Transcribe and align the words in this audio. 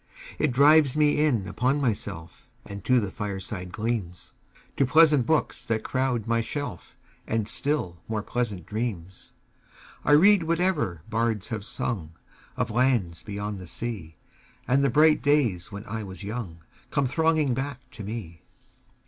It 0.39 0.51
drives 0.51 0.97
me 0.97 1.23
in 1.23 1.47
upon 1.47 1.79
myself 1.79 2.49
5 2.63 2.71
And 2.71 2.85
to 2.85 2.99
the 2.99 3.11
fireside 3.11 3.71
gleams, 3.71 4.33
To 4.77 4.83
pleasant 4.87 5.27
books 5.27 5.67
that 5.67 5.83
crowd 5.83 6.25
my 6.25 6.41
shelf, 6.41 6.97
And 7.27 7.47
still 7.47 7.99
more 8.07 8.23
pleasant 8.23 8.65
dreams. 8.65 9.31
I 10.03 10.13
read 10.13 10.41
whatever 10.41 11.03
bards 11.07 11.49
have 11.49 11.63
sung 11.63 12.13
Of 12.57 12.71
lands 12.71 13.21
beyond 13.21 13.59
the 13.59 13.67
sea, 13.67 14.15
10 14.65 14.77
And 14.77 14.83
the 14.83 14.89
bright 14.89 15.21
days 15.21 15.71
when 15.71 15.85
I 15.85 16.01
was 16.01 16.23
young 16.23 16.63
Come 16.89 17.05
thronging 17.05 17.53
back 17.53 17.77
to 17.91 18.03
me. 18.03 18.41